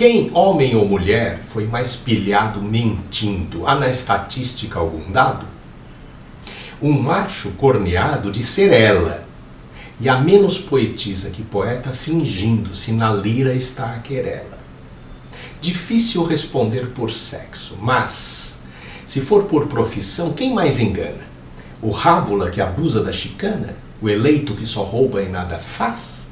Quem, 0.00 0.30
homem 0.32 0.74
ou 0.74 0.88
mulher, 0.88 1.42
foi 1.46 1.66
mais 1.66 1.94
pilhado 1.94 2.62
mentindo? 2.62 3.66
Há 3.66 3.74
na 3.74 3.86
estatística 3.86 4.78
algum 4.78 5.12
dado? 5.12 5.44
Um 6.80 6.90
macho 6.90 7.50
corneado 7.50 8.32
de 8.32 8.42
ser 8.42 8.72
ela, 8.72 9.28
e 10.00 10.08
a 10.08 10.18
menos 10.18 10.58
poetisa 10.58 11.28
que 11.28 11.42
poeta 11.42 11.90
fingindo-se 11.90 12.92
na 12.92 13.12
lira 13.12 13.52
está 13.52 13.92
a 13.92 13.98
querela. 13.98 14.58
Difícil 15.60 16.24
responder 16.24 16.92
por 16.94 17.10
sexo, 17.10 17.76
mas 17.78 18.62
se 19.06 19.20
for 19.20 19.42
por 19.42 19.66
profissão, 19.66 20.32
quem 20.32 20.54
mais 20.54 20.80
engana? 20.80 21.28
O 21.82 21.90
rábula 21.90 22.50
que 22.50 22.62
abusa 22.62 23.04
da 23.04 23.12
chicana? 23.12 23.76
O 24.00 24.08
eleito 24.08 24.54
que 24.54 24.64
só 24.64 24.82
rouba 24.82 25.22
e 25.22 25.28
nada 25.28 25.58
faz? 25.58 26.29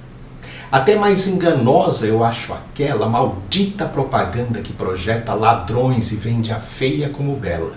Até 0.71 0.97
mais 0.97 1.27
enganosa 1.27 2.07
eu 2.07 2.23
acho 2.23 2.53
aquela 2.53 3.09
maldita 3.09 3.87
propaganda 3.87 4.61
que 4.61 4.71
projeta 4.71 5.33
ladrões 5.33 6.13
e 6.13 6.17
vende 6.17 6.53
a 6.53 6.61
feia 6.61 7.09
como 7.09 7.35
bela. 7.37 7.73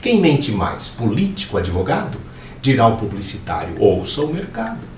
Quem 0.00 0.18
mente 0.18 0.50
mais, 0.50 0.88
político, 0.88 1.58
advogado? 1.58 2.18
Dirá 2.62 2.86
o 2.86 2.96
publicitário, 2.96 3.76
ouça 3.78 4.22
o 4.22 4.32
mercado. 4.32 4.93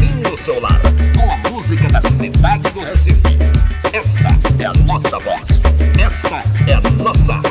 no 0.00 0.38
seu 0.38 0.60
lado, 0.60 0.88
com 1.16 1.30
a 1.30 1.50
música 1.50 1.88
da 1.88 2.00
cidade 2.02 2.70
do 2.70 2.80
Recife. 2.80 3.38
Esta 3.92 4.28
é 4.62 4.66
a 4.66 4.72
nossa 4.86 5.18
voz. 5.18 5.60
Esta 5.98 6.42
é 6.68 6.74
a 6.74 6.90
nossa 7.02 7.49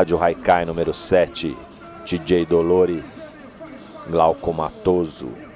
Rádio 0.00 0.18
Haikai 0.18 0.64
número 0.64 0.94
7, 0.94 1.54
DJ 2.06 2.46
Dolores, 2.46 3.38
Glaucomatoso. 4.08 5.28
massa 5.28 5.49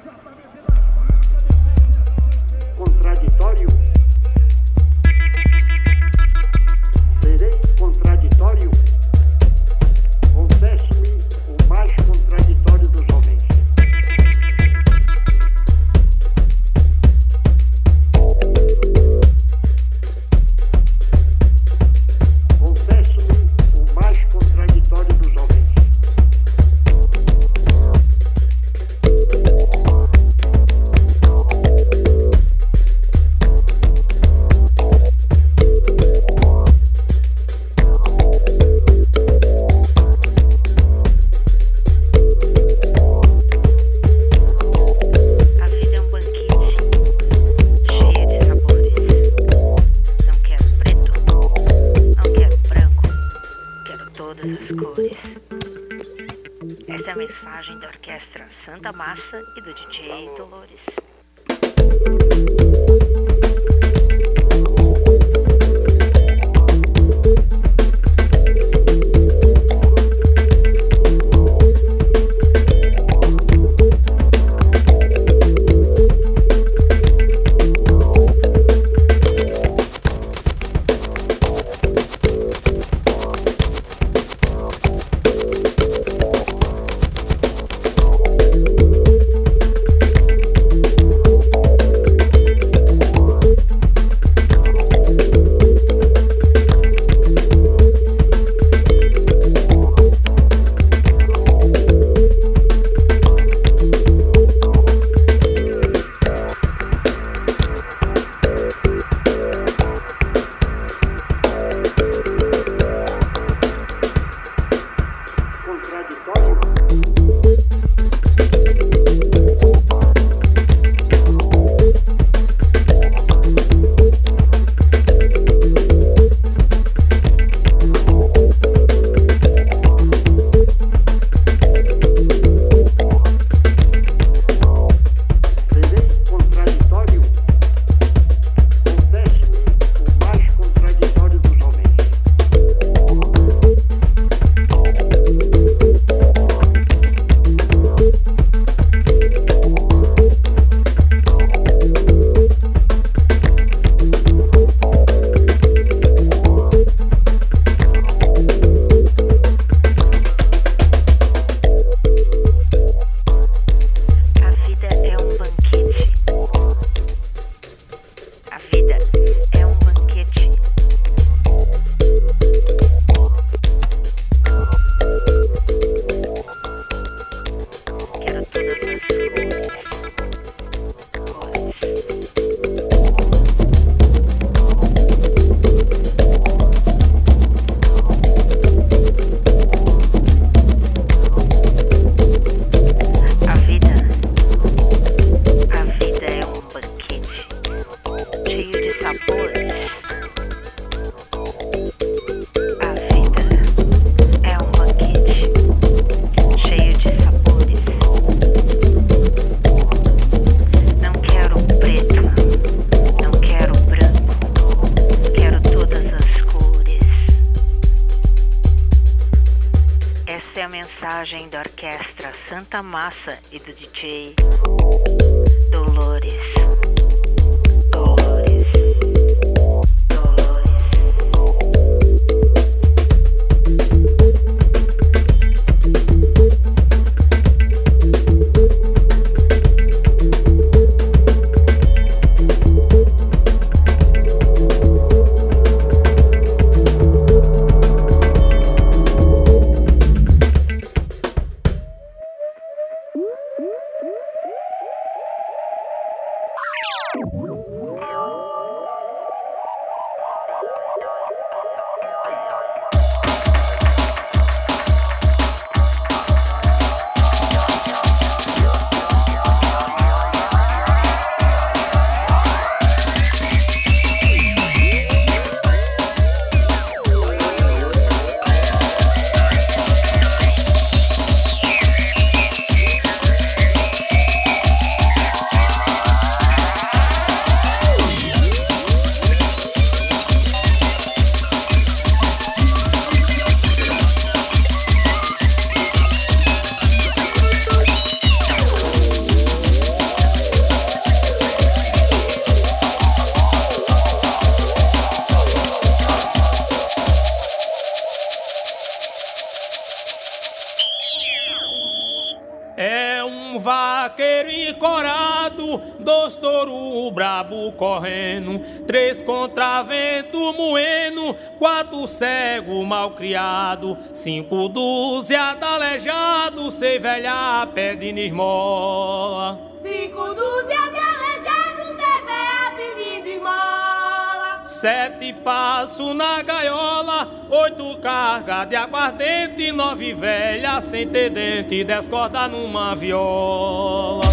criado, 323.16 323.96
cinco 324.12 324.68
dúzia 324.68 325.54
da 325.54 325.74
aleijado, 325.74 326.70
sei 326.70 326.98
velha 326.98 327.66
pedindo 327.74 328.20
esmola. 328.20 329.58
Cinco 329.82 330.34
dúzia 330.34 330.90
de 330.90 330.98
aleijado, 330.98 331.84
sei 331.96 332.20
velha 332.26 332.72
pedindo 332.76 333.28
esmola. 333.28 334.62
Sete 334.66 335.32
passos 335.32 336.14
na 336.14 336.42
gaiola, 336.42 337.28
oito 337.50 337.98
cargas 337.98 338.68
de 338.68 338.76
aguardente, 338.76 339.72
nove 339.72 340.12
velhas 340.12 340.84
sem 340.84 341.08
ter 341.08 341.30
dente, 341.30 341.84
dez 341.84 342.08
cordas 342.08 342.50
numa 342.50 342.94
viola. 342.94 344.24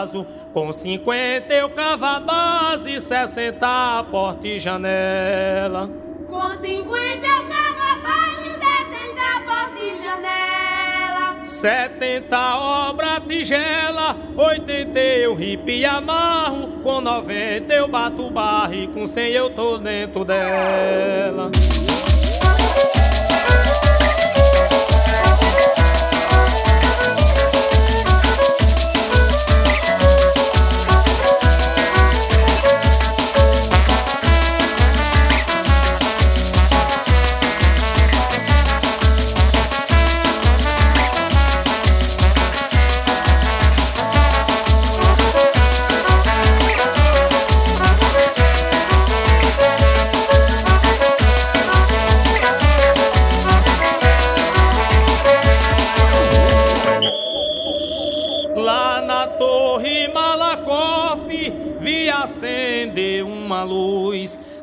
Atraso. 0.00 0.26
Com 0.52 0.72
cinquenta 0.72 1.54
eu 1.54 1.70
cavo 1.70 2.04
a 2.04 2.20
base, 2.20 3.00
sessenta 3.00 4.04
porta 4.10 4.48
e 4.48 4.58
janela. 4.58 5.88
Com 6.28 6.50
cinquenta 6.60 7.26
eu 7.26 7.44
cavo 7.48 7.80
a 7.80 7.96
base, 8.02 8.48
sessenta 8.48 9.42
porta 9.44 9.78
e 9.80 10.00
janela. 10.00 11.44
Setenta 11.44 12.56
obra 12.56 13.20
tigela, 13.20 14.16
oitenta 14.36 14.98
eu 14.98 15.34
ripe 15.34 15.78
e 15.78 15.84
amarro. 15.84 16.80
Com 16.82 17.00
noventa 17.00 17.74
eu 17.74 17.86
bato 17.86 18.30
barro 18.30 18.74
e 18.74 18.88
com 18.88 19.06
cem 19.06 19.30
eu 19.30 19.50
tô 19.50 19.78
dentro 19.78 20.24
dela. 20.24 21.50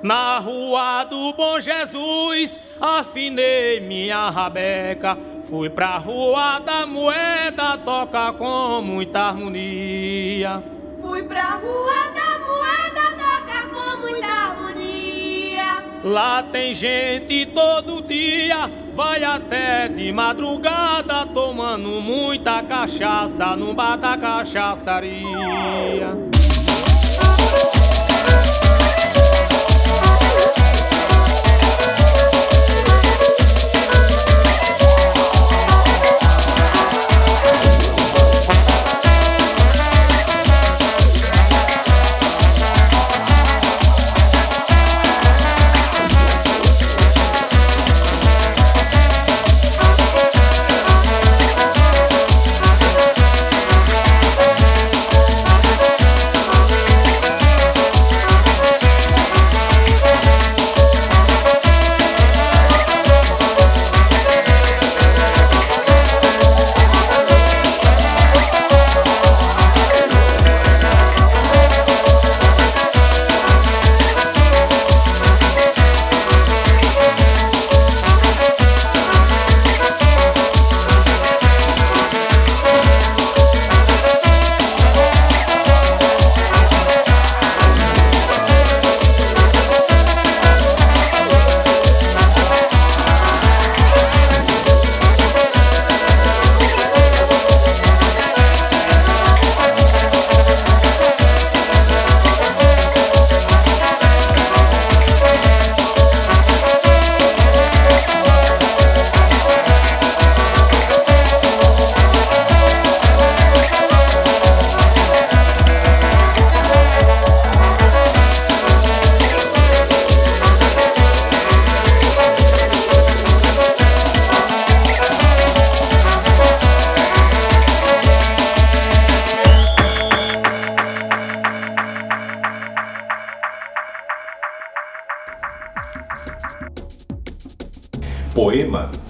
Na 0.03 0.39
rua 0.39 1.05
do 1.05 1.31
Bom 1.33 1.59
Jesus, 1.59 2.59
afinei 2.79 3.79
minha 3.79 4.29
rabeca. 4.29 5.17
Fui 5.49 5.69
pra 5.69 5.97
rua 5.97 6.59
da 6.59 6.85
moeda, 6.85 7.77
toca 7.83 8.31
com 8.33 8.81
muita 8.81 9.21
harmonia. 9.21 10.61
Fui 11.01 11.23
pra 11.23 11.51
rua 11.51 12.11
da 12.13 12.37
moeda, 12.45 13.15
toca 13.17 13.67
com 13.69 13.97
muita 14.01 14.27
harmonia. 14.27 15.83
Lá 16.03 16.43
tem 16.43 16.73
gente 16.73 17.45
todo 17.47 18.01
dia, 18.01 18.69
vai 18.93 19.23
até 19.23 19.87
de 19.87 20.11
madrugada, 20.11 21.25
tomando 21.27 22.01
muita 22.01 22.61
cachaça 22.61 23.55
no 23.55 23.73
bar 23.73 23.97
da 23.97 24.17
cachaçaria. 24.17 26.36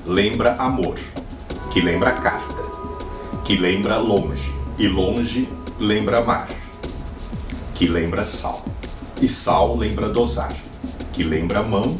Lembra 0.05 0.55
amor, 0.55 0.95
que 1.71 1.81
lembra 1.81 2.13
carta, 2.13 2.63
que 3.43 3.57
lembra 3.57 3.97
longe, 3.97 4.53
e 4.77 4.87
longe 4.87 5.49
lembra 5.79 6.21
mar, 6.23 6.47
que 7.73 7.87
lembra 7.87 8.25
sal, 8.25 8.63
e 9.21 9.27
sal 9.27 9.75
lembra 9.75 10.09
dosar, 10.09 10.53
que 11.13 11.23
lembra 11.23 11.63
mão, 11.63 11.97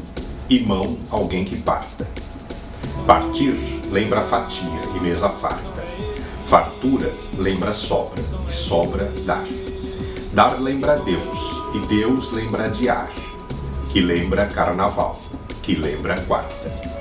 e 0.50 0.60
mão 0.60 0.98
alguém 1.10 1.44
que 1.44 1.58
parta. 1.58 2.08
Partir 3.06 3.56
lembra 3.92 4.22
fatia 4.22 4.82
e 4.96 5.00
mesa 5.00 5.30
farta. 5.30 5.84
Fartura 6.46 7.14
lembra 7.38 7.74
sobra 7.74 8.22
e 8.48 8.52
sobra 8.52 9.12
dar. 9.26 9.46
Dar 10.34 10.62
lembra 10.62 10.98
Deus 10.98 11.64
e 11.74 11.80
Deus 11.88 12.32
lembra 12.32 12.70
de 12.70 12.90
ar, 12.90 13.12
que 13.92 14.02
lembra 14.02 14.46
carnaval, 14.46 15.20
que 15.62 15.76
lembra 15.76 16.22
quarta. 16.22 16.97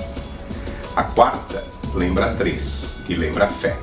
A 0.97 1.03
quarta 1.03 1.63
lembra 1.93 2.33
três, 2.33 2.95
que 3.05 3.13
lembra 3.13 3.45
fé. 3.45 3.77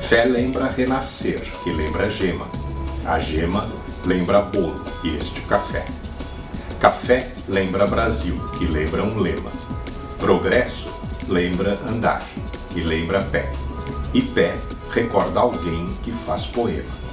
Fé 0.00 0.24
lembra 0.24 0.66
renascer, 0.66 1.40
que 1.62 1.72
lembra 1.72 2.10
gema. 2.10 2.48
A 3.04 3.20
gema 3.20 3.68
lembra 4.04 4.40
bolo, 4.40 4.82
e 5.04 5.16
este 5.16 5.42
o 5.42 5.44
café. 5.44 5.84
Café 6.80 7.32
lembra 7.48 7.86
Brasil, 7.86 8.36
que 8.58 8.66
lembra 8.66 9.04
um 9.04 9.20
lema. 9.20 9.52
Progresso 10.18 10.92
lembra 11.28 11.78
andar, 11.86 12.24
que 12.70 12.82
lembra 12.82 13.20
pé. 13.20 13.52
E 14.12 14.20
pé 14.20 14.56
recorda 14.90 15.38
alguém 15.38 15.86
que 16.02 16.10
faz 16.10 16.48
poema. 16.48 17.03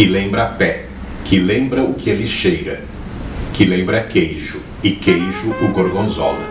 Que 0.00 0.06
lembra 0.06 0.46
pé, 0.46 0.86
que 1.26 1.38
lembra 1.38 1.82
o 1.82 1.92
que 1.92 2.08
ele 2.08 2.26
cheira. 2.26 2.80
Que 3.52 3.66
lembra 3.66 4.02
queijo 4.04 4.58
e 4.82 4.92
queijo 4.92 5.54
o 5.60 5.68
gorgonzola. 5.68 6.48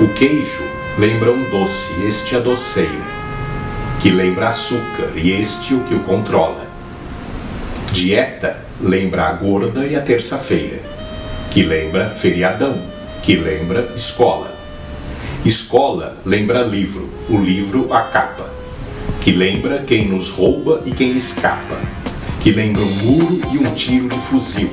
O 0.00 0.08
queijo 0.08 0.64
lembra 0.98 1.30
um 1.30 1.48
doce, 1.50 1.92
este 2.04 2.34
a 2.34 2.40
doceira. 2.40 2.90
que 4.00 4.10
lembra 4.10 4.48
açúcar 4.48 5.12
e 5.14 5.30
este 5.30 5.72
o 5.72 5.84
que 5.84 5.94
o 5.94 6.00
controla. 6.00 6.66
Dieta 7.92 8.58
lembra 8.80 9.26
a 9.28 9.32
gorda 9.34 9.86
e 9.86 9.94
a 9.94 10.00
terça-feira, 10.00 10.80
que 11.52 11.62
lembra 11.62 12.06
feriadão, 12.06 12.76
que 13.22 13.36
lembra 13.36 13.82
escola. 13.94 14.52
Escola 15.44 16.16
lembra 16.24 16.62
livro, 16.62 17.08
o 17.28 17.38
livro 17.38 17.94
a 17.94 18.00
capa, 18.00 18.50
que 19.20 19.30
lembra 19.30 19.84
quem 19.86 20.08
nos 20.08 20.30
rouba 20.30 20.82
e 20.84 20.90
quem 20.90 21.16
escapa, 21.16 21.97
que 22.40 22.50
lembra 22.52 22.82
um 22.82 22.94
muro 23.04 23.40
e 23.52 23.58
um 23.58 23.74
tiro 23.74 24.08
de 24.08 24.18
fuzil. 24.18 24.70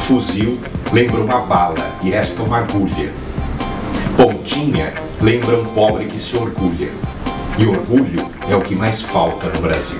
Fuzil 0.00 0.58
lembra 0.92 1.20
uma 1.20 1.40
bala 1.40 1.98
e 2.02 2.12
esta 2.12 2.42
uma 2.42 2.58
agulha. 2.58 3.12
Pontinha 4.16 4.94
lembra 5.20 5.60
um 5.60 5.64
pobre 5.64 6.06
que 6.06 6.18
se 6.18 6.36
orgulha. 6.36 6.90
E 7.58 7.66
orgulho 7.66 8.28
é 8.48 8.54
o 8.54 8.60
que 8.60 8.74
mais 8.74 9.02
falta 9.02 9.48
no 9.48 9.60
Brasil. 9.60 9.98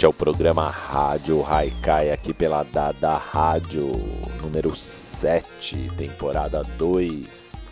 Este 0.00 0.06
é 0.06 0.08
o 0.08 0.14
programa 0.14 0.70
Rádio 0.70 1.44
Haikai 1.46 2.10
aqui 2.10 2.32
pela 2.32 2.62
Dada 2.62 3.18
Rádio, 3.18 3.92
número 4.40 4.74
7, 4.74 5.90
temporada 5.94 6.62
2. 6.78 7.62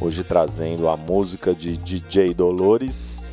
Hoje 0.00 0.22
trazendo 0.22 0.88
a 0.88 0.96
música 0.96 1.52
de 1.52 1.76
DJ 1.76 2.32
Dolores 2.32 3.24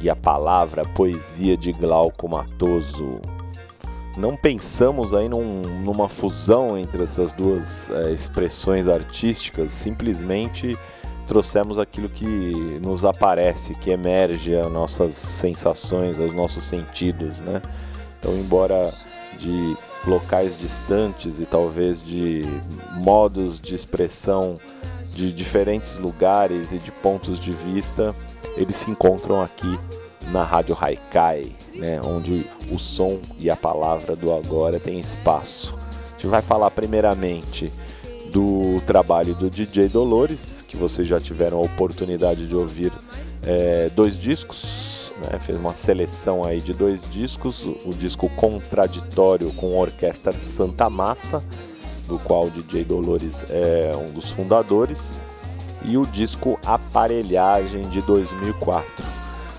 e 0.00 0.08
a 0.08 0.14
palavra 0.14 0.84
poesia 0.84 1.56
de 1.56 1.72
Glauco 1.72 2.28
Matoso. 2.28 3.20
não 4.16 4.36
pensamos 4.36 5.12
aí 5.12 5.28
num- 5.28 5.82
numa 5.82 6.08
fusão 6.08 6.78
entre 6.78 7.02
essas 7.02 7.32
duas 7.32 7.90
eh, 7.90 8.12
expressões 8.12 8.86
artísticas, 8.86 9.72
simplesmente 9.72 10.78
trouxemos 11.30 11.78
aquilo 11.78 12.08
que 12.08 12.26
nos 12.82 13.04
aparece, 13.04 13.72
que 13.76 13.90
emerge 13.90 14.56
as 14.56 14.68
nossas 14.68 15.14
sensações, 15.14 16.18
aos 16.18 16.34
nossos 16.34 16.64
sentidos, 16.64 17.38
né? 17.38 17.62
Então, 18.18 18.36
embora 18.36 18.92
de 19.38 19.76
locais 20.04 20.58
distantes 20.58 21.38
e 21.38 21.46
talvez 21.46 22.02
de 22.02 22.42
modos 22.94 23.60
de 23.60 23.76
expressão 23.76 24.58
de 25.14 25.32
diferentes 25.32 25.98
lugares 25.98 26.72
e 26.72 26.78
de 26.78 26.90
pontos 26.90 27.38
de 27.38 27.52
vista, 27.52 28.12
eles 28.56 28.74
se 28.74 28.90
encontram 28.90 29.40
aqui 29.40 29.78
na 30.32 30.42
Rádio 30.42 30.76
Haikai, 30.80 31.52
né, 31.76 32.00
onde 32.04 32.44
o 32.72 32.78
som 32.78 33.20
e 33.38 33.48
a 33.48 33.54
palavra 33.54 34.16
do 34.16 34.34
agora 34.34 34.80
tem 34.80 34.98
espaço. 34.98 35.78
A 36.08 36.12
gente 36.14 36.26
vai 36.26 36.42
falar 36.42 36.72
primeiramente 36.72 37.72
do 38.32 38.80
trabalho 38.84 39.34
do 39.34 39.48
DJ 39.48 39.88
Dolores, 39.88 40.59
que 40.70 40.76
vocês 40.76 41.06
já 41.08 41.20
tiveram 41.20 41.58
a 41.58 41.62
oportunidade 41.62 42.46
de 42.46 42.54
ouvir 42.54 42.92
é, 43.42 43.90
dois 43.90 44.16
discos, 44.16 45.12
né, 45.28 45.36
fez 45.40 45.58
uma 45.58 45.74
seleção 45.74 46.44
aí 46.44 46.60
de 46.60 46.72
dois 46.72 47.10
discos, 47.10 47.66
o 47.84 47.92
disco 47.92 48.28
Contraditório 48.30 49.52
com 49.54 49.76
a 49.76 49.80
Orquestra 49.80 50.32
Santa 50.32 50.88
Massa, 50.88 51.42
do 52.06 52.20
qual 52.20 52.44
o 52.44 52.50
DJ 52.50 52.84
Dolores 52.84 53.44
é 53.50 53.90
um 53.96 54.12
dos 54.12 54.30
fundadores, 54.30 55.12
e 55.84 55.98
o 55.98 56.06
disco 56.06 56.56
Aparelhagem 56.64 57.82
de 57.88 58.00
2004. 58.02 59.04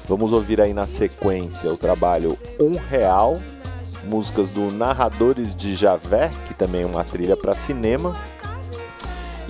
Vamos 0.08 0.32
ouvir 0.32 0.62
aí 0.62 0.74
na 0.74 0.88
sequência 0.88 1.71
o 1.71 1.78
trabalho 1.78 2.38
Um 2.58 2.78
Real, 2.78 3.38
músicas 4.06 4.50
do 4.50 4.71
Narradores 4.71 5.54
de 5.54 5.76
Javé, 5.76 6.32
que 6.47 6.54
também 6.54 6.84
é 6.84 6.86
uma 6.86 7.04
trilha 7.04 7.36
para 7.36 7.54
cinema. 7.54 8.15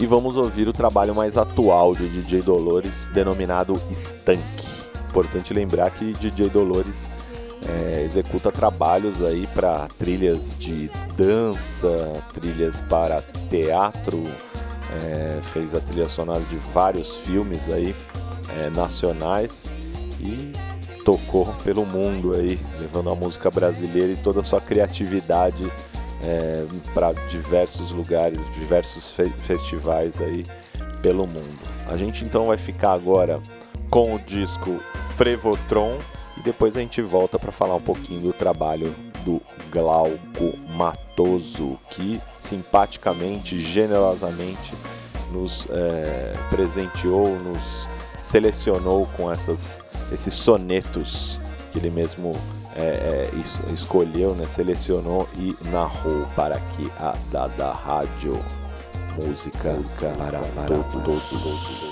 E 0.01 0.07
vamos 0.07 0.35
ouvir 0.35 0.67
o 0.67 0.73
trabalho 0.73 1.13
mais 1.13 1.37
atual 1.37 1.93
de 1.93 2.09
DJ 2.09 2.41
Dolores, 2.41 3.07
denominado 3.13 3.79
Stank. 3.91 4.41
Importante 5.07 5.53
lembrar 5.53 5.91
que 5.91 6.13
DJ 6.13 6.49
Dolores 6.49 7.07
é, 7.69 8.01
executa 8.03 8.51
trabalhos 8.51 9.23
aí 9.23 9.45
para 9.53 9.87
trilhas 9.99 10.57
de 10.57 10.89
dança, 11.15 12.13
trilhas 12.33 12.81
para 12.89 13.21
teatro, 13.47 14.23
é, 15.03 15.39
fez 15.43 15.75
a 15.75 15.79
trilha 15.79 16.09
sonora 16.09 16.41
de 16.49 16.55
vários 16.73 17.17
filmes 17.17 17.69
aí 17.71 17.95
é, 18.57 18.71
nacionais 18.71 19.67
e 20.19 20.51
tocou 21.05 21.45
pelo 21.63 21.85
mundo 21.85 22.33
aí, 22.33 22.59
levando 22.79 23.11
a 23.11 23.15
música 23.15 23.51
brasileira 23.51 24.13
e 24.13 24.17
toda 24.17 24.39
a 24.39 24.43
sua 24.43 24.61
criatividade 24.61 25.71
para 26.93 27.13
diversos 27.29 27.91
lugares, 27.91 28.39
diversos 28.53 29.11
fe- 29.11 29.29
festivais 29.29 30.21
aí 30.21 30.43
pelo 31.01 31.25
mundo. 31.25 31.59
A 31.87 31.95
gente 31.97 32.23
então 32.23 32.47
vai 32.47 32.57
ficar 32.57 32.93
agora 32.93 33.39
com 33.89 34.15
o 34.15 34.19
disco 34.19 34.79
Frevotron 35.15 35.97
e 36.37 36.41
depois 36.41 36.77
a 36.77 36.79
gente 36.79 37.01
volta 37.01 37.37
para 37.39 37.51
falar 37.51 37.75
um 37.75 37.81
pouquinho 37.81 38.21
do 38.21 38.33
trabalho 38.33 38.93
do 39.25 39.41
Glauco 39.71 40.57
Matoso, 40.69 41.77
que 41.89 42.19
simpaticamente, 42.39 43.59
generosamente 43.59 44.73
nos 45.31 45.67
eh, 45.69 46.33
presenteou, 46.49 47.37
nos 47.39 47.87
selecionou 48.21 49.07
com 49.17 49.31
essas, 49.31 49.81
esses 50.11 50.33
sonetos 50.33 51.41
que 51.71 51.79
ele 51.79 51.89
mesmo 51.89 52.33
eh, 52.75 53.29
es- 53.39 53.59
escolheu, 53.73 54.33
né, 54.35 54.45
selecionou 54.47 55.27
e 55.35 55.55
narrou 55.71 56.25
para 56.35 56.55
aqui 56.55 56.91
a 56.99 57.13
Dada 57.31 57.71
Rádio. 57.71 58.39
Música 59.21 59.75
para, 59.99 60.39
para 60.39 60.67
todos. 60.67 61.21
Frevotron 61.23 61.90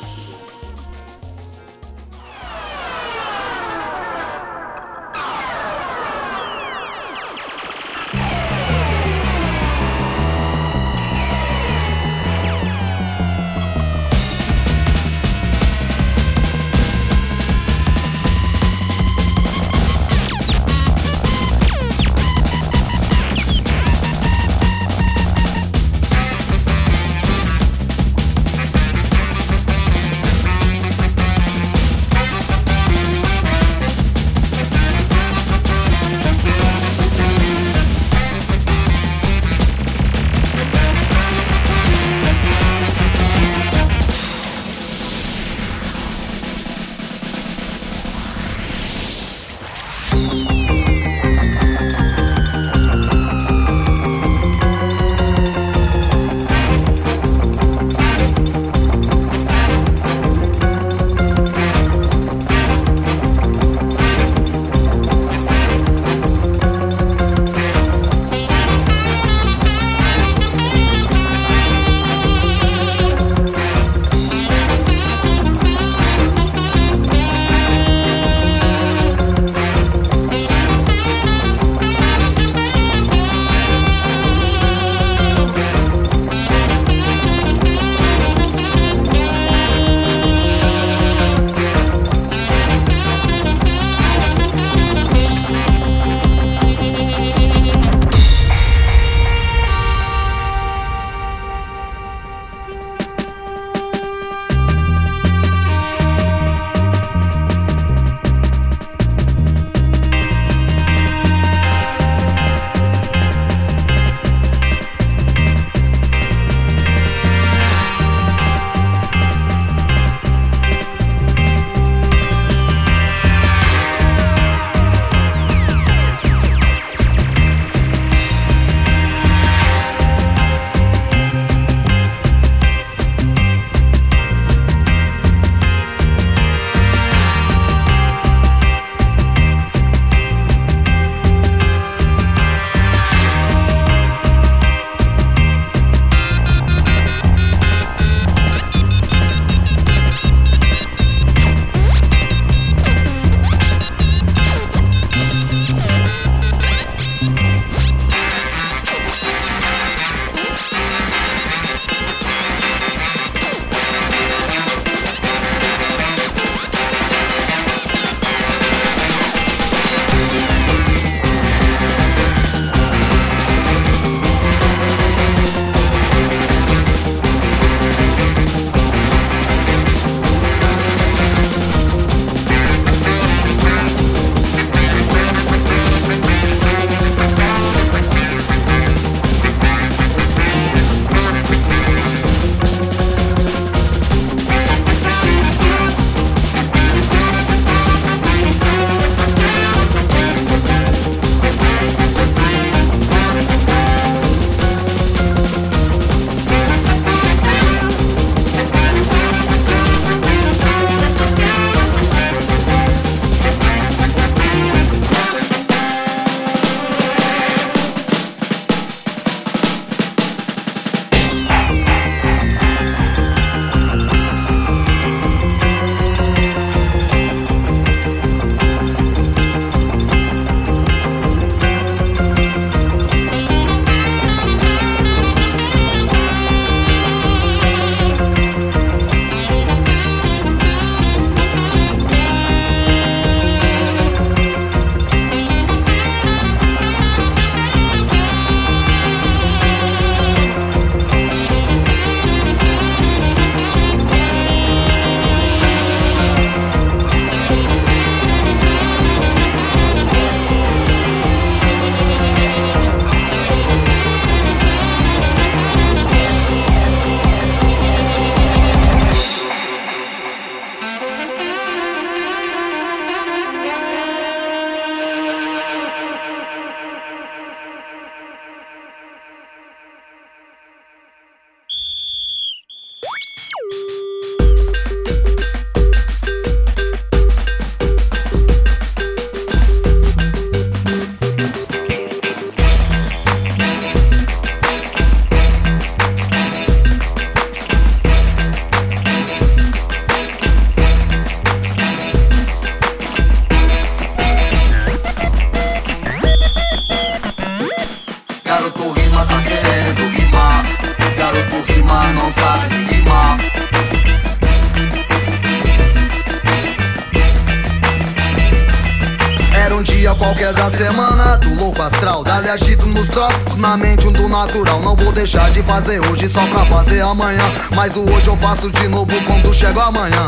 Mas 327.80 327.96
o 327.96 328.02
hoje 328.02 328.27
eu 328.27 328.36
faço 328.36 328.69
de 328.69 328.90
novo 328.90 329.10
quando 329.25 329.54
chego 329.54 329.80
amanhã. 329.80 330.27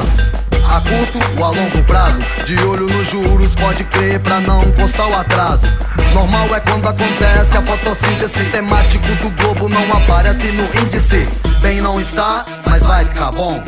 A 0.74 0.80
curto 0.80 1.20
ou 1.38 1.43
a 1.43 1.49
longo 1.49 1.84
prazo. 1.84 2.22
De 2.45 2.56
olho 2.64 2.88
nos 2.88 3.10
juros, 3.10 3.54
pode 3.56 3.84
crer 3.84 4.22
pra 4.22 4.39
não 4.39 4.64
encostar 4.64 5.10
o 5.10 5.14
atraso. 5.14 5.68
Normal 6.14 6.56
é 6.56 6.62
quando 6.62 6.88
acontece 6.88 7.58
a 7.58 7.62
fotossíntese 7.62 8.39
sistemático 8.39 9.06
do 9.06 9.30
globo 9.32 9.68
Não 9.68 9.84
aparece 9.91 10.49
no 10.54 10.64
índice. 10.82 11.28
Bem 11.60 11.82
não 11.82 11.99
está, 11.99 12.45
mas 12.66 12.82
vai 12.84 13.04
ficar 13.04 13.34
bom 13.34 13.62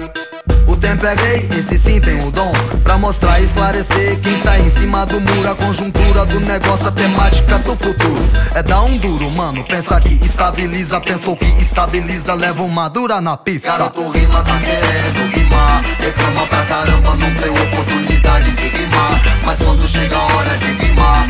tempo 0.93 1.05
é 1.05 1.15
rei, 1.15 1.49
esse 1.57 1.77
sim 1.77 1.99
tem 1.99 2.21
o 2.25 2.31
dom 2.31 2.51
Pra 2.83 2.97
mostrar 2.97 3.39
e 3.39 3.45
esclarecer 3.45 4.19
quem 4.19 4.33
está 4.35 4.59
em 4.59 4.69
cima 4.71 5.05
do 5.05 5.19
muro 5.19 5.49
A 5.49 5.55
conjuntura 5.55 6.25
do 6.25 6.39
negócio, 6.39 6.87
a 6.87 6.91
temática 6.91 7.57
do 7.59 7.75
futuro. 7.75 8.29
É 8.53 8.61
dar 8.61 8.81
um 8.83 8.97
duro, 8.97 9.29
mano, 9.31 9.63
pensa 9.63 9.99
que 9.99 10.13
estabiliza 10.25 10.99
Pensou 11.01 11.35
que 11.35 11.45
estabiliza, 11.61 12.33
leva 12.33 12.61
uma 12.63 12.89
dura 12.89 13.19
na 13.21 13.35
pista. 13.37 13.71
Garoto 13.71 14.09
rima, 14.09 14.43
tá 14.43 14.59
querendo 14.59 15.35
rimar 15.35 15.83
Reclama 15.99 16.47
pra 16.47 16.65
caramba, 16.65 17.15
não 17.15 17.33
tem 17.35 17.49
oportunidade 17.49 18.51
de 18.51 18.67
rimar. 18.67 19.21
Mas 19.43 19.59
quando 19.59 19.87
chega 19.87 20.15
a 20.15 20.23
hora 20.23 20.57
de 20.57 20.71
rimar 20.85 21.27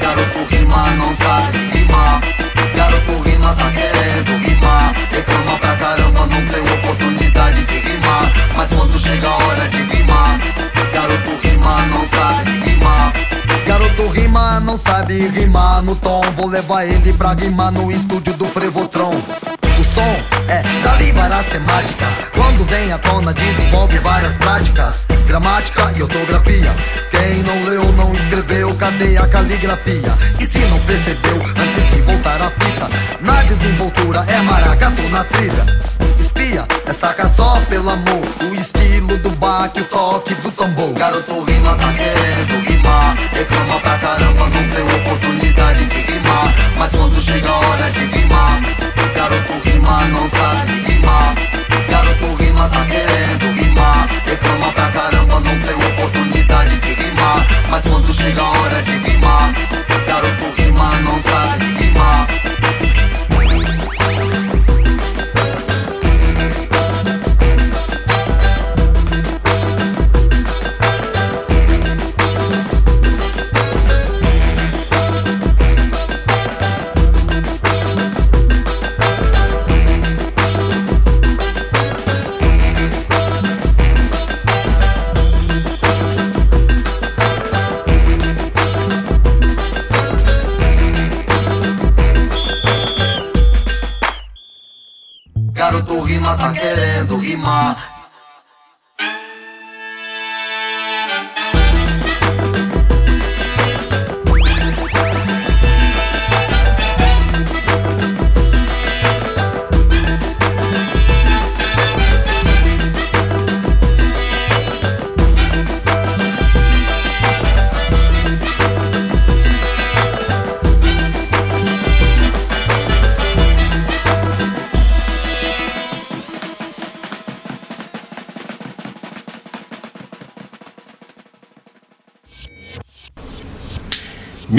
Garoto 0.00 0.44
rima, 0.50 0.90
não 0.96 1.16
sabe 1.16 1.58
rimar. 1.72 2.20
Garoto 2.74 3.12
rima, 3.22 3.31
tá 3.54 3.70
querendo 3.70 4.48
rimar. 4.48 4.94
Reclama 5.10 5.58
pra 5.58 5.76
caramba, 5.76 6.26
não 6.26 6.46
tem 6.46 6.60
oportunidade 6.60 7.64
de 7.64 7.78
rimar. 7.78 8.32
Mas 8.56 8.70
quando 8.70 8.98
chega 8.98 9.28
a 9.28 9.34
hora 9.34 9.68
de 9.68 9.82
rimar 9.82 10.40
Garoto 10.92 11.30
rima, 11.42 11.86
não 11.86 12.08
sabe 12.08 12.50
rimar. 12.60 13.12
Garoto 13.66 14.06
rima, 14.08 14.60
não 14.60 14.78
sabe 14.78 15.28
rimar 15.28 15.82
no 15.82 15.96
tom. 15.96 16.20
Vou 16.36 16.48
levar 16.48 16.84
ele 16.84 17.12
pra 17.12 17.32
rimar 17.32 17.72
no 17.72 17.90
estúdio 17.90 18.34
do 18.34 18.46
Frevotron 18.46 19.20
o 19.78 19.84
som 19.84 20.16
é 20.48 20.62
dali 20.84 21.12
várias 21.12 21.46
temáticas 21.46 22.08
Quando 22.34 22.64
vem 22.68 22.92
à 22.92 22.98
tona 22.98 23.32
desenvolve 23.32 23.98
várias 23.98 24.36
práticas 24.38 25.11
Gramática 25.32 25.90
e 25.96 26.02
ortografia. 26.02 26.70
Quem 27.10 27.42
não 27.42 27.64
leu 27.64 27.90
não 27.92 28.14
escreveu, 28.14 28.74
cadê 28.74 29.16
a 29.16 29.26
caligrafia? 29.26 30.12
E 30.38 30.44
se 30.44 30.58
não 30.58 30.78
percebeu, 30.80 31.36
antes 31.56 31.88
de 31.88 32.02
voltar 32.02 32.42
à 32.42 32.50
fita 32.50 32.90
Na 33.22 33.42
desenvoltura 33.44 34.26
é 34.28 34.42
maracatu 34.42 35.00
na 35.08 35.24
trilha. 35.24 35.64
Espia, 36.20 36.66
é 36.84 36.92
saca 36.92 37.30
só 37.34 37.58
pelo 37.70 37.88
amor. 37.88 38.20
O 38.42 38.54
estilo 38.54 39.16
do 39.16 39.30
baque, 39.30 39.80
o 39.80 39.84
toque 39.84 40.34
do 40.34 40.52
tambor. 40.52 40.92
Garoto 40.92 41.44
rima 41.44 41.76
tá 41.76 41.94
querendo 41.94 42.68
rimar. 42.68 43.16
Reclama 43.32 43.80
pra 43.80 43.96
caramba, 43.96 44.48
não 44.50 44.68
tem 44.68 44.84
oportunidade 45.00 45.86
de 45.86 46.12
rimar. 46.12 46.54
Mas 46.76 46.92
quando 46.92 47.18
chega 47.22 47.48
a 47.48 47.56
hora 47.56 47.90
de 47.90 48.04
rimar 48.04 48.60
Garoto 49.14 49.52
rima, 49.64 50.04
não 50.08 50.28
sabe 50.30 50.72
rimar. 50.82 51.34
Garoto 51.88 52.34
rima, 52.42 52.68
tá 52.68 52.84
querendo 52.86 53.62
rimar. 53.62 54.08
Reclama 54.24 54.72
pra 54.72 54.86
caramba, 54.90 55.01
não 55.52 55.60
tem 55.60 55.74
oportunidade 55.74 56.78
de 56.80 56.94
rimar. 56.94 57.46
Mas 57.68 57.84
quando 57.86 58.12
chega 58.14 58.40
a 58.40 58.50
hora 58.50 58.82
de 58.82 58.96
rimar 58.98 59.52
Garoto 60.06 60.50
rima, 60.56 60.96
não 61.02 61.22
sabe 61.22 61.61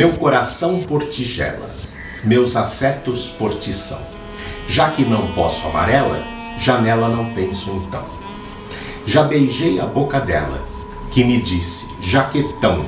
Meu 0.03 0.11
coração 0.17 0.81
por 0.81 1.07
tigela, 1.07 1.73
meus 2.25 2.57
afetos 2.57 3.29
por 3.29 3.57
tição. 3.57 4.01
Já 4.67 4.89
que 4.89 5.05
não 5.05 5.31
posso 5.31 5.65
amarela, 5.65 6.21
janela 6.59 7.07
não 7.07 7.33
penso 7.33 7.71
então. 7.87 8.03
Já 9.07 9.23
beijei 9.23 9.79
a 9.79 9.85
boca 9.85 10.19
dela, 10.19 10.61
que 11.13 11.23
me 11.23 11.41
disse, 11.41 11.87
jaquetão, 12.01 12.85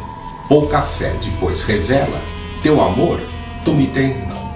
pouca 0.49 0.82
fé, 0.82 1.16
depois 1.24 1.61
revela, 1.63 2.20
teu 2.61 2.84
amor, 2.84 3.22
tu 3.63 3.74
me 3.74 3.88
tens 3.88 4.28
não. 4.28 4.53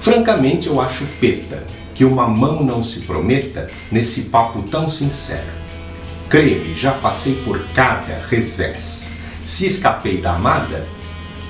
Francamente 0.00 0.68
eu 0.68 0.80
acho 0.80 1.04
peta 1.20 1.66
que 1.94 2.06
uma 2.06 2.26
mão 2.26 2.64
não 2.64 2.82
se 2.82 3.00
prometa 3.00 3.70
nesse 3.92 4.22
papo 4.30 4.62
tão 4.62 4.88
sincero. 4.88 5.52
Creme, 6.30 6.74
já 6.74 6.92
passei 6.92 7.34
por 7.44 7.62
cada 7.74 8.22
revés. 8.26 9.17
Se 9.44 9.66
escapei 9.66 10.20
da 10.20 10.34
amada, 10.34 10.86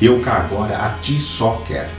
eu 0.01 0.21
cá 0.21 0.37
agora 0.37 0.79
a 0.79 0.91
ti 1.01 1.19
só 1.19 1.63
quero. 1.67 1.98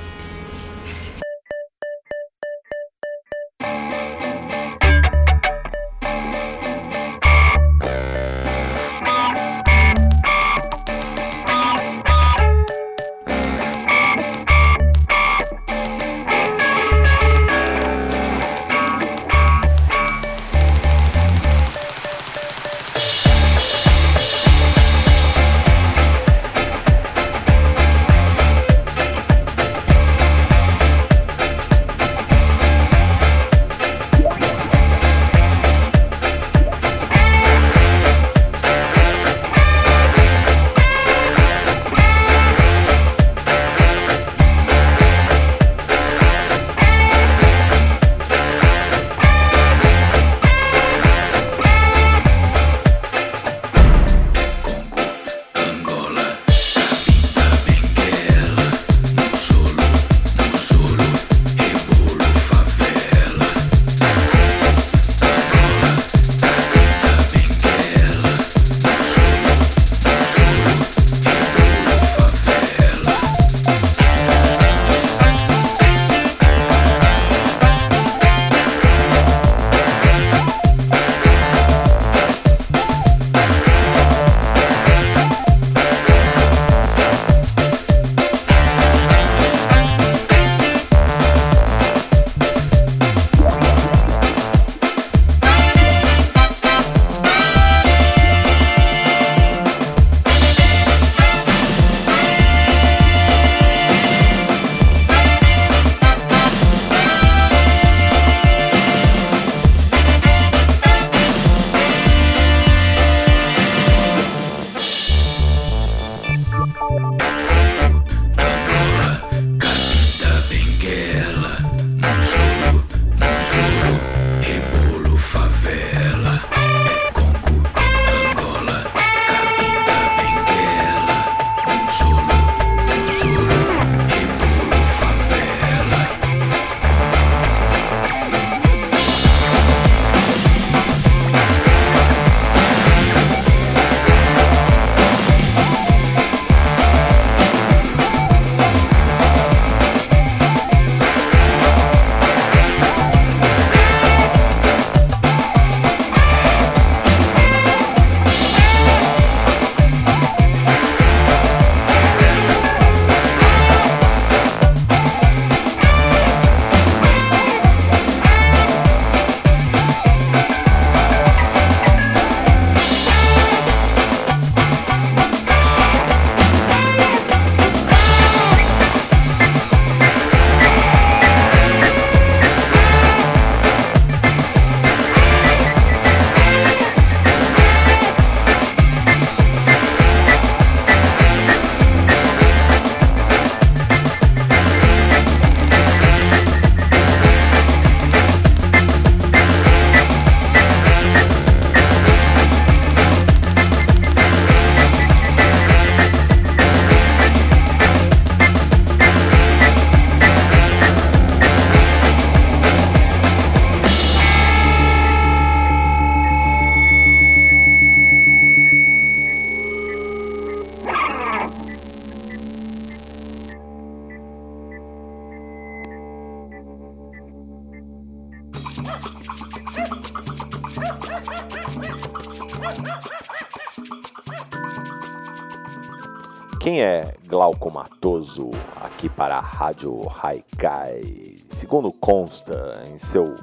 Glauco 237.30 237.70
Matoso 237.70 238.50
aqui 238.78 239.08
para 239.08 239.38
a 239.38 239.40
Rádio 239.40 240.02
Haikai? 240.20 241.38
Segundo 241.52 241.92
consta 241.92 242.84
em 242.92 242.98
seu 242.98 243.38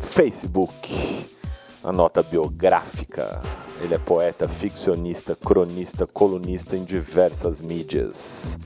Facebook, 0.00 1.28
a 1.84 1.92
nota 1.92 2.22
biográfica, 2.22 3.38
ele 3.82 3.94
é 3.94 3.98
poeta, 3.98 4.48
ficcionista, 4.48 5.36
cronista, 5.36 6.06
colunista 6.06 6.78
em 6.78 6.82
diversas 6.82 7.60
mídias. 7.60 8.58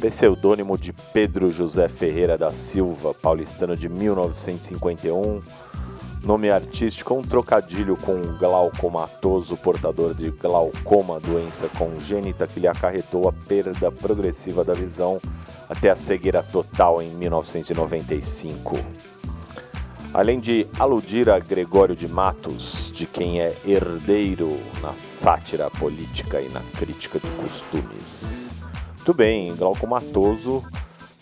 Pseudônimo 0.00 0.78
de 0.78 0.94
Pedro 1.12 1.50
José 1.50 1.86
Ferreira 1.86 2.38
da 2.38 2.50
Silva, 2.50 3.12
paulistano 3.12 3.76
de 3.76 3.86
1951. 3.86 5.42
Nome 6.24 6.50
artístico, 6.50 7.14
um 7.14 7.22
trocadilho 7.22 7.96
com 7.96 8.20
glaucomatoso, 8.36 9.56
portador 9.56 10.14
de 10.14 10.30
glaucoma, 10.30 11.18
doença 11.18 11.66
congênita 11.68 12.46
que 12.46 12.60
lhe 12.60 12.68
acarretou 12.68 13.26
a 13.26 13.32
perda 13.32 13.90
progressiva 13.90 14.62
da 14.62 14.74
visão 14.74 15.18
até 15.68 15.88
a 15.88 15.96
cegueira 15.96 16.42
total 16.42 17.00
em 17.00 17.08
1995. 17.10 18.78
Além 20.12 20.38
de 20.40 20.66
aludir 20.78 21.30
a 21.30 21.38
Gregório 21.38 21.96
de 21.96 22.06
Matos, 22.06 22.92
de 22.92 23.06
quem 23.06 23.40
é 23.40 23.56
herdeiro 23.64 24.58
na 24.82 24.92
sátira 24.94 25.70
política 25.70 26.40
e 26.40 26.48
na 26.50 26.60
crítica 26.76 27.18
de 27.18 27.30
costumes. 27.30 28.52
Muito 28.96 29.14
bem, 29.14 29.54
Glauco 29.54 29.86
Matoso, 29.86 30.62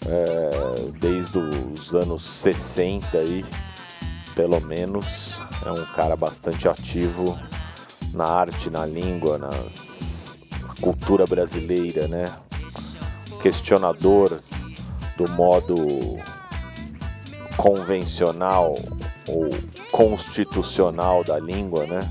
é, 0.05 0.90
desde 0.99 1.38
os 1.38 1.94
anos 1.94 2.22
60 2.22 3.18
aí, 3.18 3.44
pelo 4.39 4.61
menos, 4.61 5.43
é 5.66 5.72
um 5.72 5.84
cara 5.86 6.14
bastante 6.14 6.68
ativo 6.68 7.36
na 8.14 8.24
arte, 8.24 8.70
na 8.70 8.86
língua, 8.86 9.36
na 9.36 9.51
cultura 10.80 11.26
brasileira, 11.26 12.07
né? 12.07 12.32
Questionador 13.43 14.39
do 15.16 15.28
modo 15.30 15.76
convencional 17.57 18.78
ou 19.26 19.51
constitucional 19.91 21.24
da 21.24 21.41
língua, 21.41 21.84
né? 21.89 22.09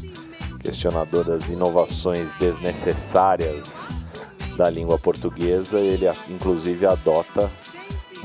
Questionador 0.60 1.24
das 1.24 1.48
inovações 1.48 2.34
desnecessárias 2.34 3.88
da 4.58 4.70
língua 4.70 5.00
portuguesa, 5.00 5.80
ele 5.80 6.06
inclusive 6.30 6.86
adota 6.86 7.50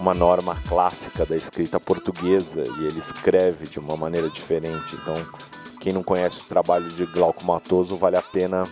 uma 0.03 0.13
norma 0.13 0.57
clássica 0.69 1.25
da 1.25 1.37
escrita 1.37 1.79
portuguesa 1.79 2.63
e 2.77 2.87
ele 2.87 2.99
escreve 2.99 3.69
de 3.69 3.79
uma 3.79 3.97
maneira 3.97 4.29
diferente. 4.29 4.97
Então, 4.97 5.15
quem 5.81 5.93
não 5.93 6.03
conhece 6.03 6.41
o 6.41 6.45
trabalho 6.45 6.91
de 6.91 7.07
Glauco 7.07 7.47
Matoso, 7.47 7.97
vale 7.97 8.17
a 8.17 8.23
pena 8.23 8.69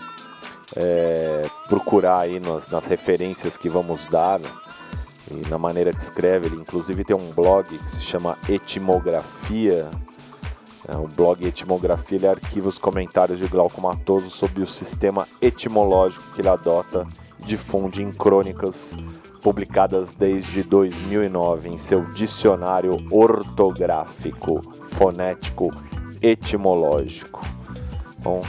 é, 0.75 1.49
procurar 1.69 2.19
aí 2.19 2.41
nas, 2.41 2.69
nas 2.69 2.87
referências 2.87 3.57
que 3.57 3.69
vamos 3.69 4.07
dar 4.07 4.41
e 5.31 5.49
na 5.49 5.57
maneira 5.57 5.93
que 5.93 6.03
escreve. 6.03 6.49
Ele 6.49 6.57
inclusive 6.57 7.05
tem 7.05 7.15
um 7.15 7.31
blog 7.31 7.79
que 7.79 7.89
se 7.89 8.01
chama 8.01 8.37
Etimografia. 8.49 9.89
É, 10.89 10.97
o 10.97 11.07
blog 11.07 11.47
Etimografia 11.47 12.19
ele 12.19 12.27
arquiva 12.27 12.69
os 12.69 12.79
comentários 12.79 13.39
de 13.39 13.47
Glauco 13.47 13.81
Matoso 13.81 14.31
sobre 14.31 14.65
o 14.65 14.67
sistema 14.67 15.29
etimológico 15.41 16.27
que 16.35 16.41
ele 16.41 16.49
adota 16.49 17.05
e 17.39 17.47
difunde 17.47 18.03
em 18.03 18.11
crônicas 18.11 18.97
publicadas 19.41 20.15
desde 20.15 20.63
2009 20.63 21.71
em 21.71 21.79
seu 21.79 22.03
dicionário 22.03 22.97
ortográfico, 23.11 24.61
fonético, 24.91 25.69
etimológico. 26.23 27.45
Bom, 28.23 28.43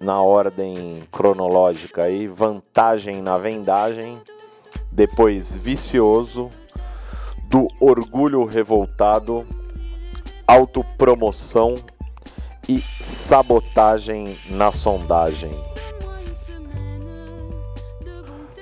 na 0.00 0.20
ordem 0.22 1.02
cronológica 1.10 2.02
aí, 2.02 2.26
vantagem 2.26 3.20
na 3.22 3.36
vendagem, 3.36 4.20
depois 4.90 5.56
vicioso, 5.56 6.50
do 7.48 7.66
orgulho 7.80 8.44
revoltado, 8.44 9.44
autopromoção 10.46 11.74
e 12.68 12.80
sabotagem 12.80 14.36
na 14.50 14.70
sondagem. 14.70 15.50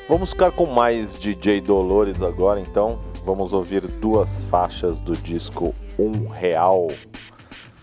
Vamos 0.08 0.30
ficar 0.30 0.52
com 0.52 0.66
mais 0.66 1.18
DJ 1.18 1.60
Dolores 1.60 2.22
agora, 2.22 2.60
então. 2.60 3.00
Vamos 3.24 3.52
ouvir 3.52 3.80
duas 3.88 4.44
faixas 4.44 5.00
do 5.00 5.12
disco 5.14 5.74
Um 5.98 6.28
Real. 6.28 6.86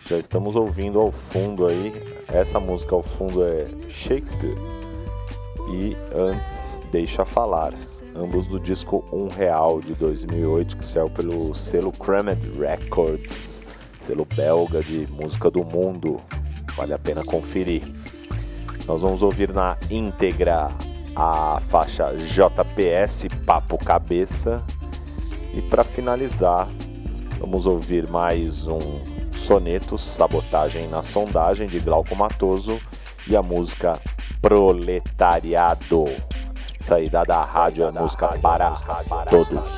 Já 0.06 0.18
estamos 0.18 0.58
ouvindo 0.58 1.00
ao 1.00 1.14
fundo 1.14 1.66
aí. 1.66 1.94
Essa 2.28 2.60
música 2.60 2.94
ao 2.94 3.02
fundo 3.02 3.42
é 3.42 3.68
Shakespeare. 3.90 4.58
E 5.70 5.96
antes, 6.14 6.82
Deixa 6.92 7.24
Falar. 7.24 7.74
Ambos 8.14 8.50
do 8.50 8.60
disco 8.60 9.06
Um 9.14 9.30
Real 9.30 9.80
de 9.80 9.96
2008, 9.96 10.76
que 10.76 10.84
saiu 10.86 11.10
pelo 11.10 11.56
selo 11.56 11.90
Cramed 11.94 12.60
Records, 12.60 13.64
selo 14.02 14.28
belga 14.36 14.84
de 14.84 15.08
música 15.12 15.50
do 15.50 15.64
mundo. 15.64 16.20
Vale 16.76 16.94
a 16.94 17.00
pena 17.00 17.24
conferir. 17.24 17.84
Nós 18.86 19.02
vamos 19.02 19.24
ouvir 19.24 19.54
na 19.54 19.78
íntegra 19.90 20.70
a 21.16 21.62
faixa 21.70 22.14
JPS 22.14 23.28
Papo 23.46 23.78
Cabeça. 23.78 24.62
E 25.54 25.62
para 25.62 25.84
finalizar, 25.84 26.68
vamos 27.40 27.66
ouvir 27.66 28.06
mais 28.10 28.68
um 28.68 29.13
soneto 29.44 29.98
Sabotagem 29.98 30.88
na 30.88 31.04
Sondagem 31.04 31.68
de 31.68 31.78
Glauco 31.80 32.16
Matoso 32.16 32.80
e 33.28 33.36
a 33.36 33.42
música 33.42 34.00
Proletariado. 34.42 36.06
Saída 36.80 37.24
da 37.24 37.44
rádio, 37.44 37.88
a 37.88 37.92
música 37.92 38.38
para 38.40 38.74
todos. 39.30 39.76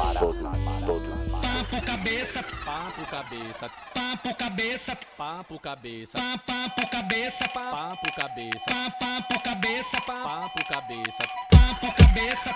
Papo 1.42 1.82
cabeça, 1.84 2.44
papo 2.64 3.06
cabeça, 3.10 3.70
papo 3.94 4.36
cabeça, 4.36 4.98
papo 5.18 5.60
cabeça, 5.60 6.20
papo 6.48 6.90
cabeça, 6.90 7.48
papo 7.48 8.16
cabeça, 8.16 8.68
papo 9.08 9.42
cabeça, 9.44 10.00
papo 10.02 10.64
cabeça, 10.68 10.68
papo 10.68 10.68
cabeça, 10.68 11.24
papo 11.50 11.92
cabeça, 11.98 12.54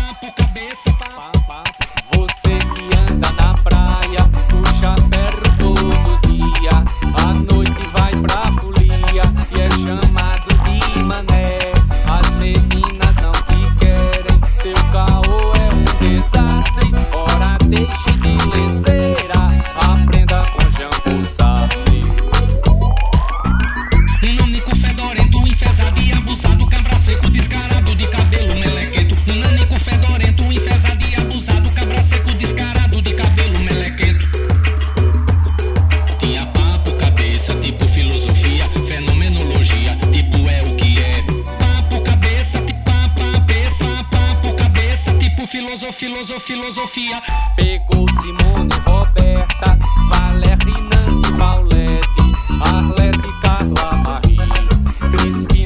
papo 0.00 0.32
cabeça, 0.36 0.92
papo 1.00 1.62
Você 2.16 2.58
que 2.58 2.84
anda 3.12 3.32
na 3.32 3.54
praia, 3.62 4.20
puxa 4.50 4.94
todo 5.10 5.21
à 7.16 7.34
noite 7.52 7.86
vai 7.92 8.12
pra 8.16 8.52
folia 8.60 8.92
e 9.12 9.60
é 9.60 9.70
chamado 9.70 10.48
de 10.64 11.02
mané. 11.02 11.58
As 12.06 12.28
meninas 12.36 13.16
não 13.22 13.32
te 13.32 13.60
querem, 13.78 14.36
seu 14.54 14.78
caô 14.92 15.38
é 15.56 15.68
um 15.74 15.84
desastre. 16.00 16.86
Ora, 17.14 17.58
deixe 17.68 18.12
de 18.12 18.36
leseira, 18.50 19.01
filosofia, 45.78 46.40
filosofia. 46.40 47.22
Pegou 47.56 48.06
Simone, 48.20 48.68
Roberta, 48.84 49.78
Valéria, 50.08 50.56
Nancy, 50.90 51.32
Paulette, 51.38 52.06
Arlete, 52.60 53.28
Carla, 53.40 53.96
Marie, 54.02 54.36
Cristina. 55.10 55.61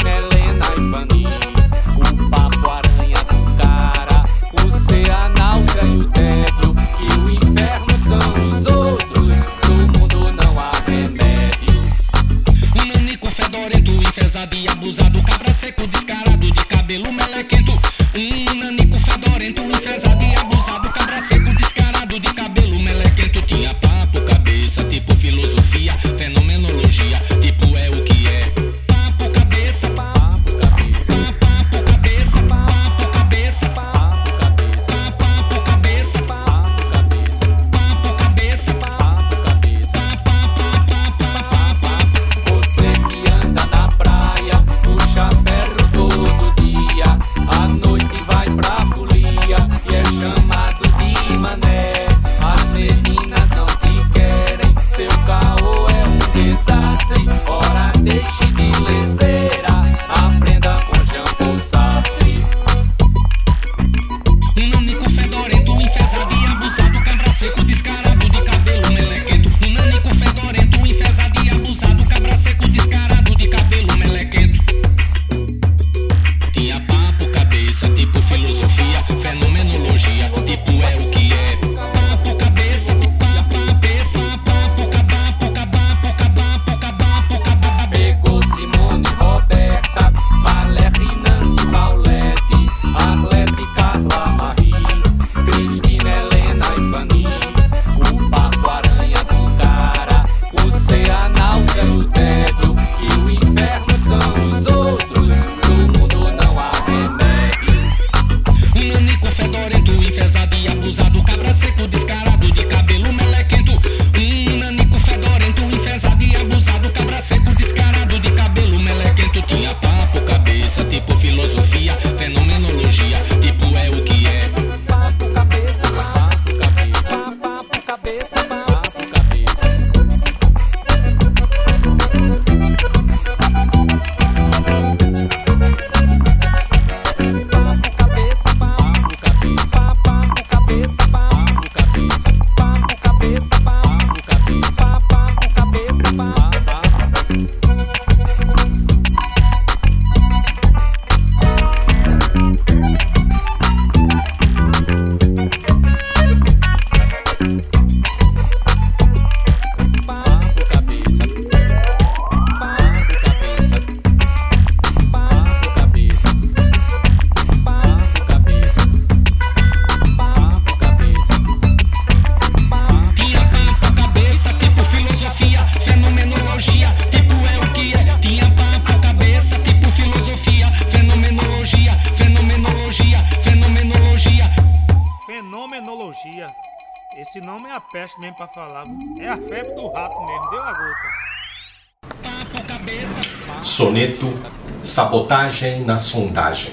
na 195.84 195.98
sondagem. 195.98 196.72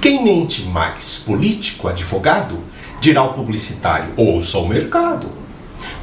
Quem 0.00 0.24
mente 0.24 0.62
mais, 0.62 1.22
político, 1.24 1.86
advogado, 1.86 2.58
dirá 3.00 3.22
o 3.22 3.34
publicitário, 3.34 4.12
ouça 4.16 4.58
o 4.58 4.66
mercado. 4.66 5.28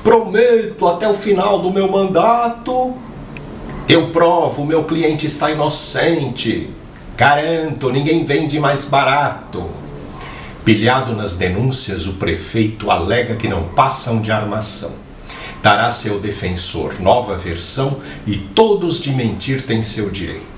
Prometo 0.01 0.87
até 0.87 1.07
o 1.09 1.13
final 1.13 1.59
do 1.59 1.71
meu 1.71 1.91
mandato, 1.91 2.95
eu 3.89 4.11
provo, 4.11 4.65
meu 4.65 4.85
cliente 4.85 5.25
está 5.25 5.51
inocente. 5.51 6.69
Garanto, 7.17 7.91
ninguém 7.91 8.23
vende 8.23 8.59
mais 8.59 8.85
barato. 8.85 9.67
Pilhado 10.63 11.13
nas 11.13 11.35
denúncias, 11.35 12.07
o 12.07 12.13
prefeito 12.13 12.89
alega 12.89 13.35
que 13.35 13.49
não 13.49 13.63
passam 13.69 14.21
de 14.21 14.31
armação. 14.31 14.93
Dará 15.61 15.91
seu 15.91 16.19
defensor 16.19 17.01
nova 17.01 17.35
versão 17.35 17.97
e 18.25 18.37
todos 18.37 19.01
de 19.01 19.11
mentir 19.11 19.63
têm 19.63 19.81
seu 19.81 20.09
direito. 20.09 20.48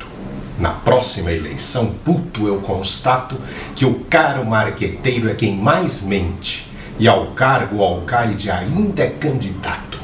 Na 0.62 0.70
próxima 0.70 1.32
eleição, 1.32 1.96
puto, 2.06 2.48
eu 2.48 2.62
constato 2.62 3.36
que 3.76 3.84
o 3.84 4.02
caro 4.02 4.46
marqueteiro 4.46 5.28
é 5.28 5.34
quem 5.34 5.56
mais 5.56 6.04
mente 6.04 6.72
e 7.00 7.08
ao 7.08 7.32
cargo 7.32 7.78
o 7.78 7.84
alcaide 7.84 8.52
ainda 8.52 9.02
é 9.02 9.10
candidato. 9.10 10.00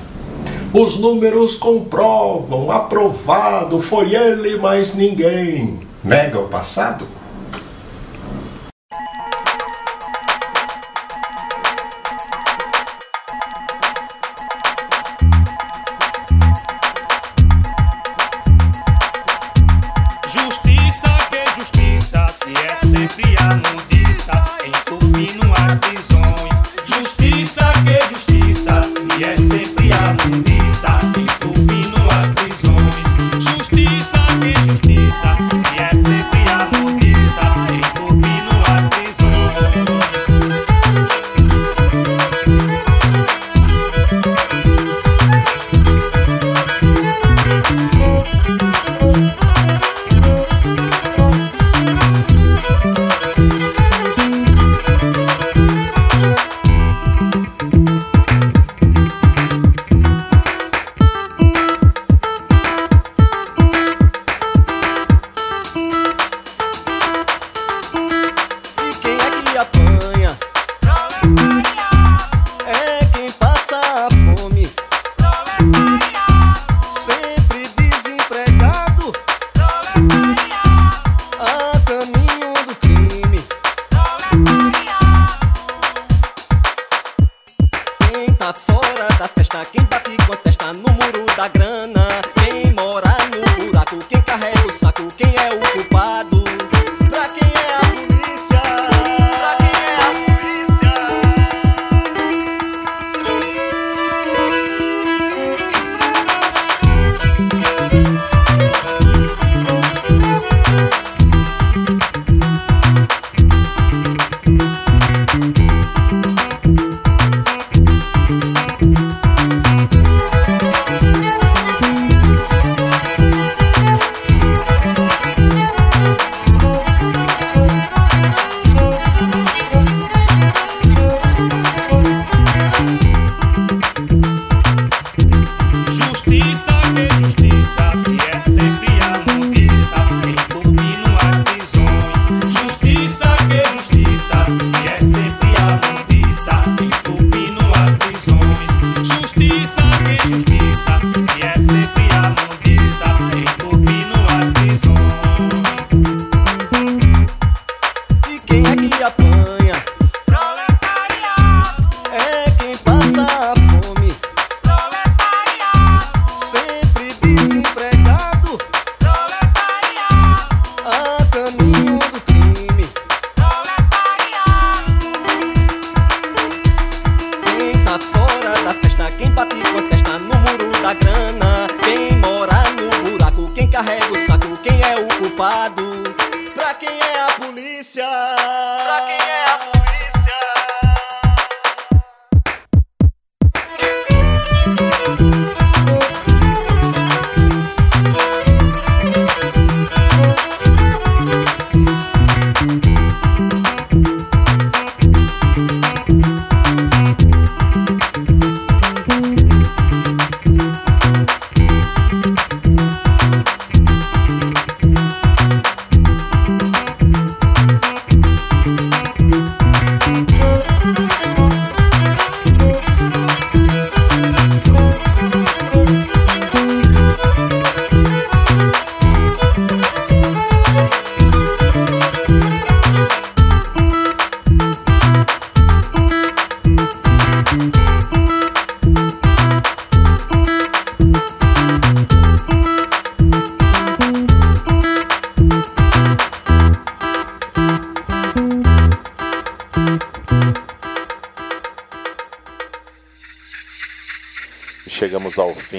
Os 0.74 0.98
números 0.98 1.58
comprovam, 1.58 2.72
aprovado, 2.72 3.80
foi 3.80 4.16
ele 4.16 4.58
mais 4.58 4.96
ninguém. 4.96 5.80
Nega 6.04 6.40
o 6.40 6.48
passado? 6.48 7.08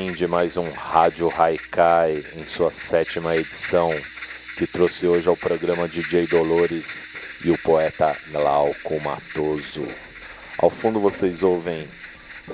Fim 0.08 0.14
de 0.14 0.26
mais 0.26 0.56
um 0.56 0.70
Rádio 0.70 1.30
Haikai 1.30 2.24
em 2.34 2.46
sua 2.46 2.70
sétima 2.70 3.36
edição, 3.36 3.90
que 4.56 4.66
trouxe 4.66 5.06
hoje 5.06 5.28
ao 5.28 5.36
programa 5.36 5.86
DJ 5.86 6.26
Dolores 6.26 7.06
e 7.44 7.50
o 7.50 7.58
poeta 7.58 8.16
Glauco 8.32 8.98
Matoso. 9.00 9.86
Ao 10.56 10.70
fundo 10.70 10.98
vocês 10.98 11.42
ouvem 11.42 11.86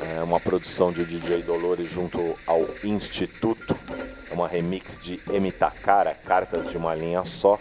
é, 0.02 0.20
uma 0.20 0.40
produção 0.40 0.90
de 0.92 1.04
DJ 1.04 1.42
Dolores 1.42 1.92
junto 1.92 2.36
ao 2.44 2.68
Instituto, 2.82 3.78
é 4.28 4.34
uma 4.34 4.48
remix 4.48 4.98
de 4.98 5.20
Emitakara, 5.32 6.18
Cartas 6.26 6.70
de 6.70 6.76
uma 6.76 6.92
Linha 6.92 7.24
Só, 7.24 7.60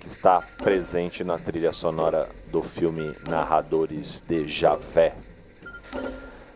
que 0.00 0.08
está 0.08 0.42
presente 0.58 1.24
na 1.24 1.38
trilha 1.38 1.72
sonora 1.72 2.28
do 2.48 2.62
filme 2.62 3.14
Narradores 3.26 4.20
de 4.20 4.46
Javé. 4.46 5.14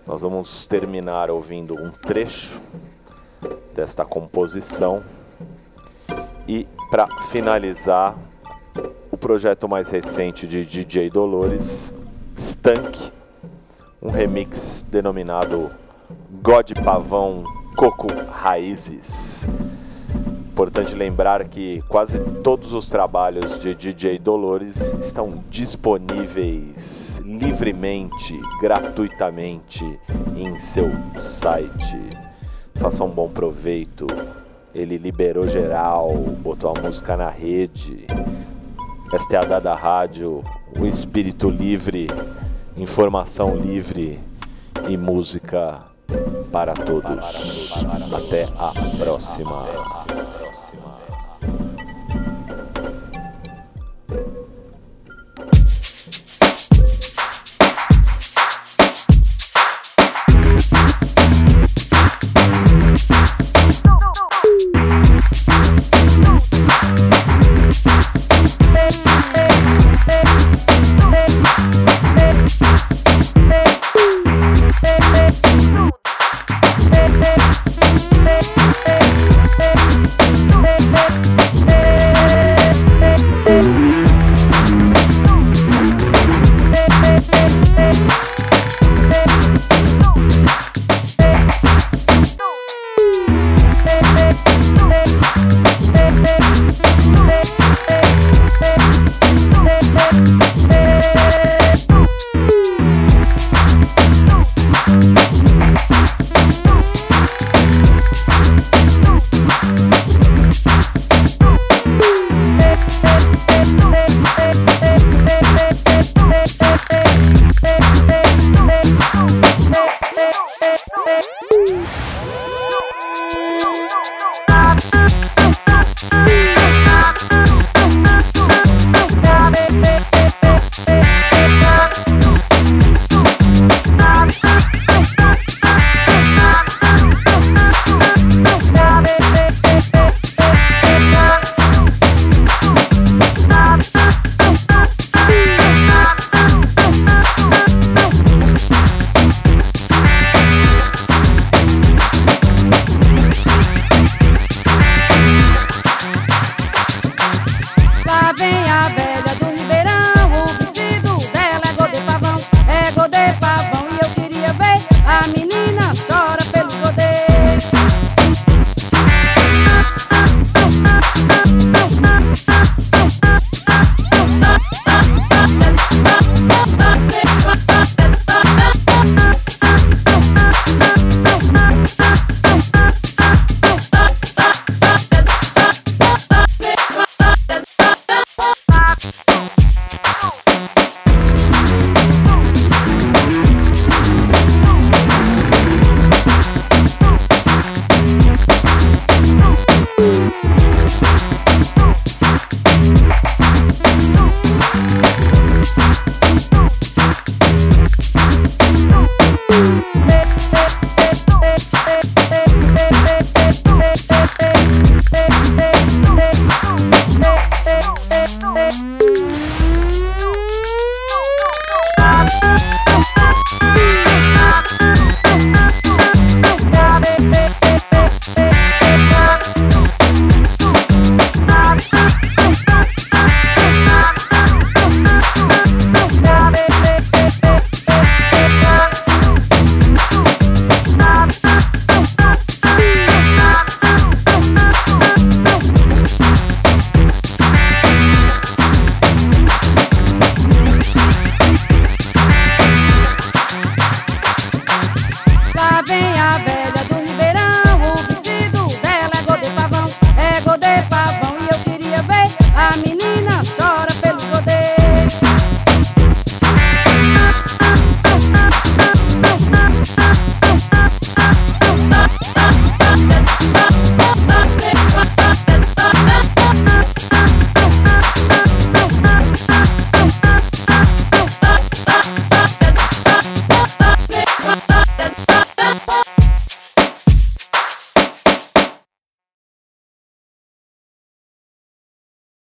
Nós 0.06 0.20
vamos 0.20 0.68
terminar 0.68 1.30
ouvindo 1.32 1.74
um 1.74 1.90
trecho 1.90 2.62
desta 3.74 4.04
composição 4.04 5.02
e 6.46 6.68
para 6.88 7.08
finalizar 7.22 8.16
o 9.10 9.16
projeto 9.16 9.68
mais 9.68 9.90
recente 9.90 10.46
de 10.46 10.64
DJ 10.64 11.10
Dolores, 11.10 11.92
Stank, 12.36 13.10
um 14.00 14.10
remix 14.10 14.86
denominado 14.88 15.72
God 16.40 16.70
Pavão 16.84 17.42
Coco 17.76 18.06
Raízes. 18.30 19.44
Importante 20.56 20.94
lembrar 20.94 21.44
que 21.48 21.82
quase 21.86 22.18
todos 22.42 22.72
os 22.72 22.88
trabalhos 22.88 23.58
de 23.58 23.74
DJ 23.74 24.18
Dolores 24.18 24.94
estão 24.94 25.44
disponíveis 25.50 27.20
livremente, 27.22 28.40
gratuitamente 28.58 29.84
em 30.34 30.58
seu 30.58 30.88
site. 31.14 32.00
Faça 32.76 33.04
um 33.04 33.10
bom 33.10 33.28
proveito. 33.28 34.06
Ele 34.74 34.96
liberou 34.96 35.46
geral, 35.46 36.14
botou 36.40 36.72
a 36.74 36.80
música 36.80 37.18
na 37.18 37.28
rede. 37.28 38.06
Esta 39.12 39.36
é 39.36 39.38
a 39.38 39.44
Dada 39.44 39.74
Rádio, 39.74 40.42
o 40.80 40.86
espírito 40.86 41.50
livre, 41.50 42.06
informação 42.74 43.54
livre 43.54 44.18
e 44.88 44.96
música 44.96 45.84
para 46.52 46.74
todos. 46.74 47.84
Até 48.12 48.44
a 48.58 48.72
próxima. 48.98 49.64